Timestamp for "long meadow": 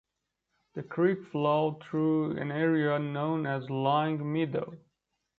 3.69-4.75